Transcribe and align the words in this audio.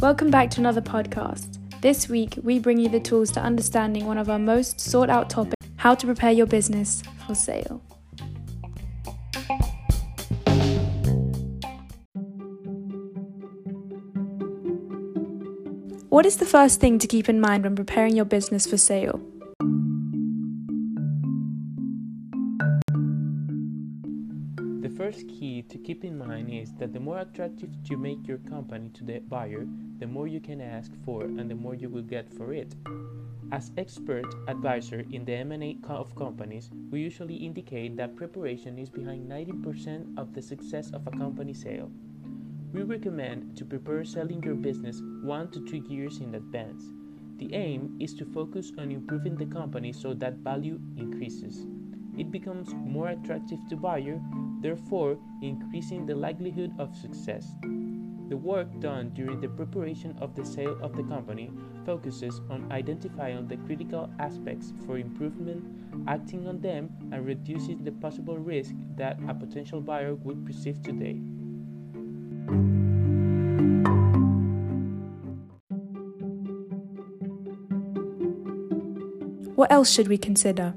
Welcome 0.00 0.30
back 0.30 0.50
to 0.50 0.60
another 0.60 0.82
podcast. 0.82 1.58
This 1.80 2.10
week, 2.10 2.38
we 2.42 2.58
bring 2.58 2.78
you 2.78 2.90
the 2.90 3.00
tools 3.00 3.30
to 3.32 3.40
understanding 3.40 4.04
one 4.04 4.18
of 4.18 4.28
our 4.28 4.38
most 4.38 4.78
sought 4.78 5.08
out 5.08 5.30
topics 5.30 5.54
how 5.76 5.94
to 5.94 6.06
prepare 6.06 6.32
your 6.32 6.44
business 6.44 7.02
for 7.26 7.34
sale. 7.34 7.80
What 16.10 16.26
is 16.26 16.36
the 16.36 16.46
first 16.46 16.80
thing 16.80 16.98
to 16.98 17.06
keep 17.06 17.30
in 17.30 17.40
mind 17.40 17.64
when 17.64 17.74
preparing 17.74 18.14
your 18.14 18.26
business 18.26 18.66
for 18.66 18.76
sale? 18.76 19.20
First 24.96 25.26
key 25.26 25.62
to 25.62 25.78
keep 25.78 26.04
in 26.04 26.16
mind 26.16 26.50
is 26.52 26.72
that 26.74 26.92
the 26.92 27.00
more 27.00 27.18
attractive 27.18 27.70
you 27.90 27.96
make 27.96 28.28
your 28.28 28.38
company 28.38 28.90
to 28.94 29.04
the 29.04 29.18
buyer, 29.18 29.66
the 29.98 30.06
more 30.06 30.28
you 30.28 30.40
can 30.40 30.60
ask 30.60 30.92
for 31.04 31.22
and 31.22 31.50
the 31.50 31.54
more 31.54 31.74
you 31.74 31.88
will 31.88 32.02
get 32.02 32.32
for 32.32 32.52
it. 32.52 32.74
As 33.50 33.72
expert 33.76 34.24
advisor 34.46 35.04
in 35.10 35.24
the 35.24 35.34
M&A 35.34 35.78
of 35.88 36.14
companies, 36.14 36.70
we 36.90 37.00
usually 37.00 37.34
indicate 37.34 37.96
that 37.96 38.16
preparation 38.16 38.78
is 38.78 38.88
behind 38.88 39.28
90% 39.28 40.16
of 40.16 40.32
the 40.32 40.42
success 40.42 40.90
of 40.92 41.06
a 41.06 41.10
company 41.10 41.54
sale. 41.54 41.90
We 42.72 42.82
recommend 42.82 43.56
to 43.56 43.64
prepare 43.64 44.04
selling 44.04 44.42
your 44.42 44.54
business 44.54 45.00
1 45.22 45.50
to 45.52 45.64
2 45.66 45.92
years 45.92 46.20
in 46.20 46.34
advance. 46.34 46.84
The 47.38 47.52
aim 47.52 47.96
is 48.00 48.14
to 48.14 48.24
focus 48.24 48.70
on 48.78 48.92
improving 48.92 49.36
the 49.36 49.46
company 49.46 49.92
so 49.92 50.14
that 50.14 50.38
value 50.38 50.78
increases. 50.96 51.66
It 52.16 52.30
becomes 52.30 52.72
more 52.74 53.08
attractive 53.08 53.58
to 53.68 53.76
buyer, 53.76 54.20
therefore 54.60 55.18
increasing 55.42 56.06
the 56.06 56.14
likelihood 56.14 56.72
of 56.78 56.94
success. 56.96 57.56
The 58.28 58.36
work 58.36 58.80
done 58.80 59.10
during 59.10 59.40
the 59.40 59.48
preparation 59.48 60.16
of 60.20 60.34
the 60.34 60.44
sale 60.44 60.78
of 60.80 60.96
the 60.96 61.02
company 61.02 61.50
focuses 61.84 62.40
on 62.48 62.72
identifying 62.72 63.46
the 63.46 63.58
critical 63.58 64.08
aspects 64.18 64.72
for 64.86 64.96
improvement, 64.96 65.62
acting 66.08 66.48
on 66.48 66.60
them, 66.60 66.90
and 67.12 67.26
reducing 67.26 67.84
the 67.84 67.92
possible 67.92 68.38
risk 68.38 68.74
that 68.96 69.18
a 69.28 69.34
potential 69.34 69.80
buyer 69.80 70.14
would 70.14 70.46
perceive 70.46 70.82
today. 70.82 71.20
What 79.54 79.70
else 79.70 79.92
should 79.92 80.08
we 80.08 80.18
consider? 80.18 80.74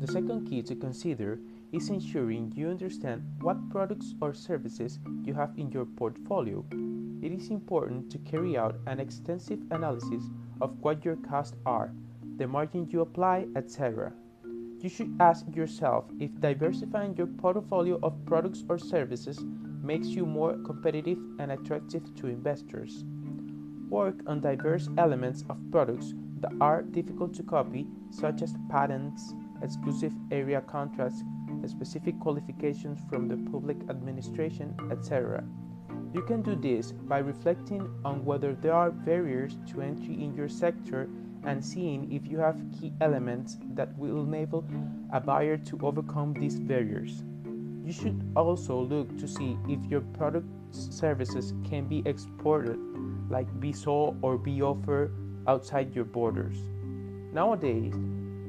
The 0.00 0.06
second 0.10 0.46
key 0.46 0.62
to 0.62 0.74
consider 0.74 1.38
is 1.72 1.90
ensuring 1.90 2.54
you 2.56 2.70
understand 2.70 3.22
what 3.42 3.68
products 3.68 4.14
or 4.22 4.32
services 4.32 4.98
you 5.24 5.34
have 5.34 5.52
in 5.58 5.70
your 5.70 5.84
portfolio. 5.84 6.64
It 7.20 7.32
is 7.32 7.50
important 7.50 8.10
to 8.10 8.18
carry 8.18 8.56
out 8.56 8.80
an 8.86 8.98
extensive 8.98 9.60
analysis 9.70 10.24
of 10.62 10.74
what 10.80 11.04
your 11.04 11.16
costs 11.16 11.58
are, 11.66 11.92
the 12.38 12.46
margin 12.46 12.88
you 12.88 13.02
apply, 13.02 13.46
etc. 13.54 14.14
You 14.78 14.88
should 14.88 15.14
ask 15.20 15.44
yourself 15.54 16.06
if 16.18 16.30
diversifying 16.40 17.14
your 17.18 17.26
portfolio 17.26 17.98
of 18.02 18.24
products 18.24 18.64
or 18.70 18.78
services 18.78 19.44
makes 19.82 20.06
you 20.06 20.24
more 20.24 20.54
competitive 20.64 21.18
and 21.38 21.52
attractive 21.52 22.14
to 22.14 22.28
investors. 22.28 23.04
Work 23.90 24.22
on 24.26 24.40
diverse 24.40 24.88
elements 24.96 25.44
of 25.50 25.58
products 25.70 26.14
that 26.40 26.52
are 26.58 26.80
difficult 26.80 27.34
to 27.34 27.42
copy, 27.42 27.86
such 28.10 28.40
as 28.40 28.54
patents, 28.70 29.34
exclusive 29.62 30.12
area 30.30 30.60
contracts, 30.60 31.22
specific 31.66 32.18
qualifications 32.20 32.98
from 33.08 33.28
the 33.28 33.36
public 33.50 33.76
administration, 33.88 34.74
etc. 34.90 35.44
You 36.12 36.22
can 36.22 36.42
do 36.42 36.56
this 36.56 36.92
by 36.92 37.18
reflecting 37.18 37.88
on 38.04 38.24
whether 38.24 38.54
there 38.54 38.74
are 38.74 38.90
barriers 38.90 39.58
to 39.68 39.80
entry 39.80 40.14
in 40.14 40.34
your 40.34 40.48
sector 40.48 41.08
and 41.44 41.64
seeing 41.64 42.12
if 42.12 42.26
you 42.26 42.38
have 42.38 42.60
key 42.78 42.92
elements 43.00 43.58
that 43.74 43.96
will 43.96 44.24
enable 44.24 44.64
a 45.12 45.20
buyer 45.20 45.56
to 45.56 45.78
overcome 45.82 46.34
these 46.34 46.58
barriers. 46.58 47.22
You 47.84 47.92
should 47.92 48.32
also 48.36 48.80
look 48.80 49.16
to 49.18 49.26
see 49.26 49.56
if 49.68 49.84
your 49.86 50.00
product 50.00 50.46
services 50.70 51.54
can 51.68 51.86
be 51.86 52.02
exported, 52.04 52.78
like 53.30 53.48
be 53.60 53.72
sold 53.72 54.18
or 54.22 54.36
be 54.36 54.62
offered 54.62 55.12
outside 55.46 55.94
your 55.94 56.04
borders. 56.04 56.58
Nowadays, 57.32 57.94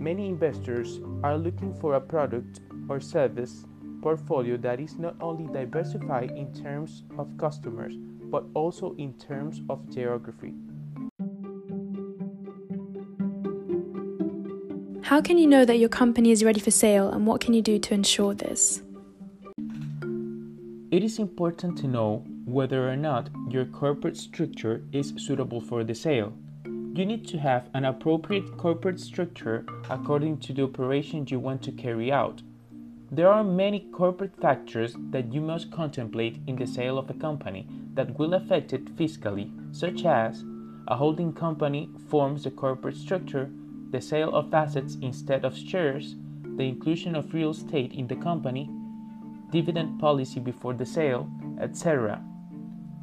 many 0.00 0.26
investors 0.26 0.98
are 1.22 1.36
looking 1.36 1.74
for 1.74 1.94
a 1.94 2.00
product 2.00 2.60
or 2.88 3.00
service 3.00 3.66
portfolio 4.00 4.56
that 4.56 4.80
is 4.80 4.98
not 4.98 5.14
only 5.20 5.46
diversified 5.52 6.30
in 6.30 6.52
terms 6.54 7.04
of 7.18 7.28
customers 7.36 7.94
but 8.30 8.44
also 8.54 8.94
in 8.96 9.12
terms 9.14 9.60
of 9.68 9.78
geography. 9.92 10.54
How 15.02 15.20
can 15.20 15.36
you 15.36 15.46
know 15.46 15.64
that 15.64 15.78
your 15.78 15.88
company 15.88 16.30
is 16.30 16.44
ready 16.44 16.60
for 16.60 16.70
sale 16.70 17.10
and 17.10 17.26
what 17.26 17.40
can 17.40 17.52
you 17.52 17.60
do 17.60 17.78
to 17.80 17.94
ensure 17.94 18.32
this? 18.32 18.80
It 20.90 21.04
is 21.04 21.18
important 21.18 21.76
to 21.78 21.88
know 21.88 22.24
whether 22.46 22.88
or 22.88 22.96
not 22.96 23.28
your 23.48 23.64
corporate 23.66 24.16
structure 24.16 24.82
is 24.92 25.12
suitable 25.18 25.60
for 25.60 25.84
the 25.84 25.94
sale. 25.94 26.32
You 26.92 27.06
need 27.06 27.28
to 27.28 27.38
have 27.38 27.70
an 27.72 27.84
appropriate 27.84 28.56
corporate 28.56 28.98
structure 28.98 29.64
according 29.88 30.38
to 30.38 30.52
the 30.52 30.64
operation 30.64 31.24
you 31.28 31.38
want 31.38 31.62
to 31.62 31.70
carry 31.70 32.10
out. 32.10 32.42
There 33.12 33.30
are 33.30 33.44
many 33.44 33.86
corporate 33.92 34.36
factors 34.40 34.96
that 35.10 35.32
you 35.32 35.40
must 35.40 35.70
contemplate 35.70 36.40
in 36.48 36.56
the 36.56 36.66
sale 36.66 36.98
of 36.98 37.08
a 37.08 37.14
company 37.14 37.68
that 37.94 38.18
will 38.18 38.34
affect 38.34 38.72
it 38.72 38.96
fiscally, 38.96 39.52
such 39.74 40.04
as 40.04 40.42
a 40.88 40.96
holding 40.96 41.32
company 41.32 41.88
forms 42.08 42.42
the 42.42 42.50
corporate 42.50 42.96
structure, 42.96 43.48
the 43.92 44.00
sale 44.00 44.34
of 44.34 44.52
assets 44.52 44.96
instead 45.00 45.44
of 45.44 45.56
shares, 45.56 46.16
the 46.56 46.64
inclusion 46.64 47.14
of 47.14 47.32
real 47.32 47.50
estate 47.50 47.92
in 47.92 48.08
the 48.08 48.16
company, 48.16 48.68
dividend 49.52 50.00
policy 50.00 50.40
before 50.40 50.74
the 50.74 50.86
sale, 50.86 51.30
etc. 51.60 52.20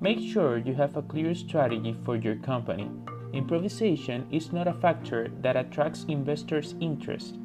Make 0.01 0.19
sure 0.19 0.57
you 0.57 0.73
have 0.73 0.97
a 0.97 1.01
clear 1.01 1.33
strategy 1.33 1.95
for 2.03 2.17
your 2.17 2.35
company 2.35 2.91
Improvisation 3.33 4.25
is 4.31 4.53
not 4.53 4.67
a 4.67 4.73
factor 4.73 5.29
that 5.41 5.55
attracts 5.55 6.05
investors' 6.07 6.75
interest. 6.79 7.35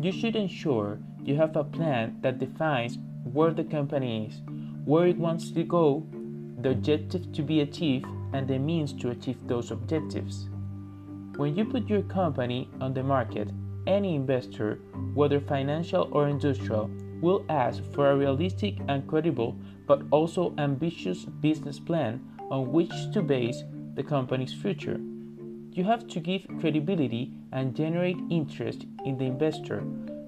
You 0.00 0.12
should 0.12 0.36
ensure 0.36 0.98
you 1.22 1.36
have 1.36 1.56
a 1.56 1.64
plan 1.64 2.18
that 2.22 2.38
defines 2.38 2.98
where 3.24 3.52
the 3.52 3.64
company 3.64 4.26
is, 4.26 4.42
where 4.84 5.06
it 5.06 5.18
wants 5.18 5.50
to 5.52 5.62
go, 5.62 6.06
the 6.60 6.70
objective 6.70 7.32
to 7.32 7.42
be 7.42 7.60
achieved, 7.60 8.06
and 8.32 8.48
the 8.48 8.58
means 8.58 8.92
to 8.94 9.10
achieve 9.10 9.38
those 9.46 9.70
objectives. 9.70 10.48
When 11.36 11.56
you 11.56 11.64
put 11.64 11.88
your 11.88 12.02
company 12.02 12.68
on 12.80 12.94
the 12.94 13.02
market, 13.02 13.50
any 13.86 14.14
investor, 14.14 14.80
whether 15.14 15.40
financial 15.40 16.08
or 16.12 16.28
industrial, 16.28 16.90
will 17.20 17.44
ask 17.48 17.82
for 17.92 18.10
a 18.10 18.16
realistic 18.16 18.76
and 18.88 19.06
credible 19.06 19.56
but 19.86 20.02
also 20.10 20.54
ambitious 20.58 21.24
business 21.24 21.78
plan 21.78 22.20
on 22.50 22.72
which 22.72 22.92
to 23.12 23.22
base 23.22 23.62
the 23.94 24.02
company's 24.02 24.52
future. 24.52 25.00
You 25.72 25.84
have 25.84 26.06
to 26.08 26.20
give 26.20 26.46
credibility 26.60 27.32
and 27.52 27.74
generate 27.74 28.16
interest 28.30 28.86
in 29.04 29.18
the 29.18 29.24
investor, 29.24 29.82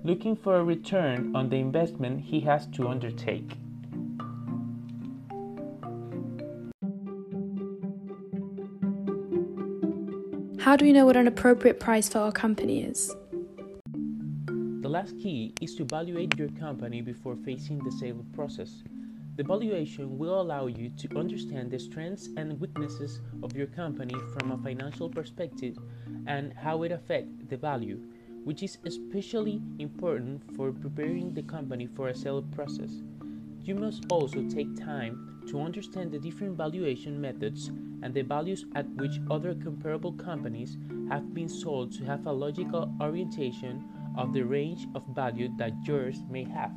looking 0.04 0.36
for 0.36 0.56
a 0.56 0.64
return 0.64 1.34
on 1.34 1.48
the 1.48 1.56
investment 1.56 2.20
he 2.20 2.40
has 2.40 2.66
to 2.68 2.88
undertake. 2.88 3.56
How 10.66 10.74
do 10.74 10.84
we 10.84 10.92
know 10.92 11.06
what 11.06 11.16
an 11.16 11.28
appropriate 11.28 11.78
price 11.78 12.08
for 12.08 12.18
our 12.18 12.32
company 12.32 12.82
is? 12.82 13.14
The 14.46 14.88
last 14.88 15.16
key 15.18 15.54
is 15.60 15.76
to 15.76 15.84
evaluate 15.84 16.36
your 16.36 16.48
company 16.58 17.02
before 17.02 17.36
facing 17.44 17.78
the 17.84 17.92
sale 17.92 18.24
process. 18.34 18.82
The 19.36 19.44
valuation 19.44 20.16
will 20.16 20.40
allow 20.40 20.66
you 20.66 20.88
to 20.88 21.18
understand 21.18 21.70
the 21.70 21.78
strengths 21.78 22.30
and 22.38 22.58
weaknesses 22.58 23.20
of 23.42 23.54
your 23.54 23.66
company 23.66 24.14
from 24.32 24.50
a 24.50 24.56
financial 24.56 25.10
perspective 25.10 25.76
and 26.26 26.54
how 26.54 26.84
it 26.84 26.90
affects 26.90 27.44
the 27.50 27.58
value, 27.58 28.00
which 28.44 28.62
is 28.62 28.78
especially 28.86 29.60
important 29.78 30.40
for 30.56 30.72
preparing 30.72 31.34
the 31.34 31.42
company 31.42 31.86
for 31.86 32.08
a 32.08 32.14
sale 32.14 32.40
process. 32.40 33.02
You 33.62 33.74
must 33.74 34.06
also 34.08 34.42
take 34.48 34.74
time 34.74 35.42
to 35.48 35.60
understand 35.60 36.12
the 36.12 36.18
different 36.18 36.56
valuation 36.56 37.20
methods 37.20 37.68
and 38.02 38.14
the 38.14 38.22
values 38.22 38.64
at 38.74 38.88
which 38.96 39.20
other 39.30 39.54
comparable 39.54 40.12
companies 40.12 40.78
have 41.10 41.34
been 41.34 41.48
sold 41.50 41.92
to 41.92 42.04
have 42.06 42.26
a 42.26 42.32
logical 42.32 42.90
orientation 43.02 43.84
of 44.16 44.32
the 44.32 44.42
range 44.42 44.86
of 44.94 45.04
value 45.14 45.50
that 45.58 45.74
yours 45.84 46.22
may 46.30 46.44
have. 46.44 46.72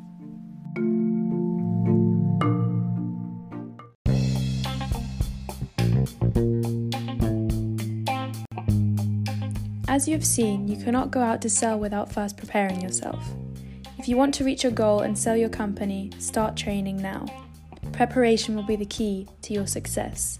As 9.90 10.08
you 10.08 10.14
have 10.14 10.24
seen, 10.24 10.68
you 10.68 10.78
cannot 10.78 11.10
go 11.10 11.20
out 11.20 11.42
to 11.42 11.50
sell 11.50 11.80
without 11.80 12.12
first 12.12 12.38
preparing 12.38 12.80
yourself. 12.80 13.28
If 13.98 14.08
you 14.08 14.18
want 14.18 14.36
to 14.36 14.44
reach 14.44 14.62
your 14.62 14.72
goal 14.72 15.00
and 15.00 15.18
sell 15.18 15.36
your 15.36 15.50
company, 15.50 16.12
start 16.20 16.56
training 16.56 17.02
now. 17.02 17.26
preparation 17.92 18.56
will 18.56 18.68
be 18.68 18.76
the 18.76 18.86
key 18.86 19.28
to 19.42 19.52
your 19.52 19.66
success. 19.66 20.40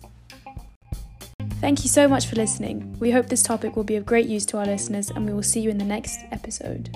Thank 1.60 1.84
you 1.84 1.90
so 1.90 2.08
much 2.08 2.28
for 2.28 2.36
listening. 2.36 2.96
We 3.00 3.10
hope 3.10 3.28
this 3.28 3.42
topic 3.42 3.76
will 3.76 3.84
be 3.84 3.96
of 3.96 4.06
great 4.06 4.28
use 4.28 4.46
to 4.46 4.60
our 4.60 4.68
listeners, 4.68 5.10
and 5.10 5.26
we 5.26 5.34
will 5.34 5.42
see 5.42 5.62
you 5.62 5.72
in 5.72 5.80
the 5.80 5.84
next 5.84 6.20
episode. 6.32 6.96